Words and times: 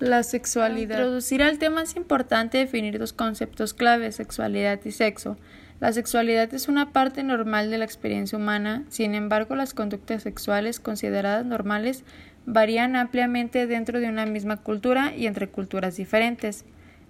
La 0.00 0.22
sexualidad. 0.22 0.90
Para 0.90 1.00
introducir 1.02 1.42
al 1.42 1.58
tema 1.58 1.82
es 1.82 1.96
importante 1.96 2.58
definir 2.58 2.98
dos 2.98 3.12
conceptos 3.12 3.74
claves, 3.74 4.16
sexualidad 4.16 4.78
y 4.84 4.92
sexo. 4.92 5.36
La 5.80 5.92
sexualidad 5.92 6.52
es 6.54 6.68
una 6.68 6.92
parte 6.92 7.22
normal 7.22 7.70
de 7.70 7.78
la 7.78 7.84
experiencia 7.84 8.38
humana, 8.38 8.84
sin 8.88 9.14
embargo 9.14 9.54
las 9.54 9.74
conductas 9.74 10.22
sexuales 10.22 10.80
consideradas 10.80 11.44
normales 11.44 12.04
varían 12.46 12.96
ampliamente 12.96 13.66
dentro 13.66 14.00
de 14.00 14.08
una 14.08 14.24
misma 14.26 14.58
cultura 14.58 15.14
y 15.16 15.26
entre 15.26 15.48
culturas 15.48 15.96
diferentes. 15.96 16.64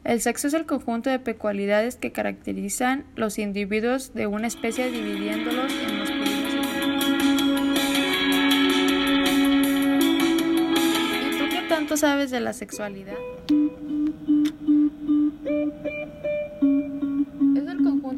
El 0.05 0.21
sexo 0.21 0.49
es 0.49 0.55
el 0.55 0.67
conjunto 0.67 1.11
de 1.11 1.19
peculiaridades 1.19 1.97
que 1.97 2.13
caracterizan 2.13 3.05
los 3.17 3.39
individuos 3.39 4.15
de 4.15 4.27
una 4.27 4.47
especie 4.47 4.91
dividiéndolos 4.91 5.73
en 5.73 5.99
masculinos 5.99 6.18
¿Y 11.89 11.91
tú 11.91 11.95
qué 11.95 12.01
tanto 12.01 12.07
sabes 12.07 12.31
de 12.31 12.41
la 12.41 12.53
sexualidad? 12.53 13.17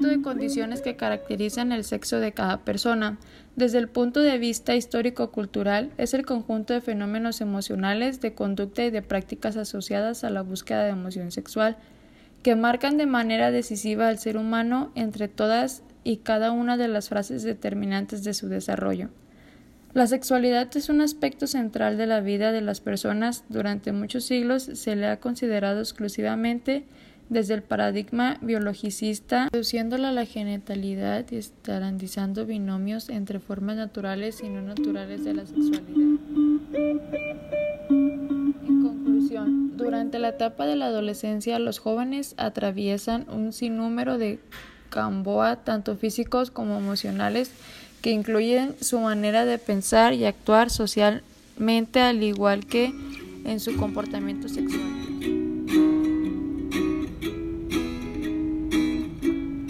de 0.09 0.23
condiciones 0.23 0.81
que 0.81 0.97
caracterizan 0.97 1.71
el 1.71 1.85
sexo 1.85 2.19
de 2.19 2.33
cada 2.33 2.65
persona. 2.65 3.19
Desde 3.55 3.79
el 3.79 3.89
punto 3.89 4.21
de 4.21 4.39
vista 4.39 4.75
histórico-cultural, 4.75 5.93
es 5.99 6.15
el 6.15 6.27
conjunto 6.27 6.73
de 6.73 6.81
fenómenos 6.81 7.41
emocionales, 7.41 8.21
de 8.21 8.35
conducta 8.35 8.83
y 8.83 8.91
de 8.91 9.03
prácticas 9.03 9.57
asociadas 9.57 10.25
a 10.25 10.31
la 10.31 10.43
búsqueda 10.43 10.83
de 10.85 10.91
emoción 10.91 11.31
sexual, 11.31 11.77
que 12.43 12.57
marcan 12.57 12.97
de 12.97 13.07
manera 13.07 13.53
decisiva 13.53 14.09
al 14.09 14.19
ser 14.19 14.37
humano 14.37 14.91
entre 14.97 15.29
todas 15.29 15.85
y 16.03 16.17
cada 16.17 16.51
una 16.51 16.77
de 16.77 16.89
las 16.89 17.09
frases 17.09 17.45
determinantes 17.45 18.25
de 18.25 18.35
su 18.35 18.49
desarrollo. 18.49 19.11
La 19.93 20.07
sexualidad 20.07 20.69
es 20.77 20.89
un 20.89 21.01
aspecto 21.01 21.49
central 21.49 21.99
de 21.99 22.07
la 22.07 22.21
vida 22.21 22.53
de 22.53 22.61
las 22.61 22.81
personas. 22.81 23.43
Durante 23.49 23.91
muchos 23.91 24.23
siglos 24.23 24.63
se 24.63 24.95
le 24.95 25.09
ha 25.09 25.19
considerado 25.19 25.81
exclusivamente 25.81 26.85
desde 27.29 27.55
el 27.55 27.63
paradigma 27.63 28.39
biologicista, 28.41 29.49
reduciéndola 29.53 30.11
a 30.11 30.13
la 30.13 30.27
genitalidad 30.27 31.27
y 31.33 31.37
estandarizando 31.37 32.47
binomios 32.47 33.09
entre 33.09 33.41
formas 33.41 33.77
naturales 33.77 34.41
y 34.45 34.49
no 34.49 34.63
naturales 34.63 35.25
de 35.25 35.35
la 35.35 35.47
sexualidad. 35.47 36.19
En 37.91 38.83
conclusión, 38.83 39.77
durante 39.77 40.21
la 40.21 40.29
etapa 40.29 40.67
de 40.67 40.77
la 40.77 40.87
adolescencia, 40.87 41.59
los 41.59 41.81
jóvenes 41.81 42.35
atraviesan 42.37 43.29
un 43.29 43.53
sinnúmero 43.53 44.19
de 44.19 44.39
camboa, 44.89 45.65
tanto 45.65 45.97
físicos 45.97 46.51
como 46.53 46.79
emocionales, 46.79 47.53
que 48.01 48.11
incluyen 48.11 48.75
su 48.81 48.99
manera 49.01 49.45
de 49.45 49.59
pensar 49.59 50.15
y 50.15 50.25
actuar 50.25 50.71
socialmente, 50.71 52.01
al 52.01 52.23
igual 52.23 52.67
que 52.67 52.93
en 53.45 53.61
su 53.61 53.77
comportamiento 53.77 54.49
sexual. 54.49 55.50